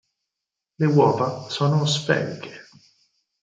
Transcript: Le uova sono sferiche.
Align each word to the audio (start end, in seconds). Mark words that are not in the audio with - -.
Le 0.79 0.85
uova 0.87 1.47
sono 1.49 1.85
sferiche. 1.85 2.61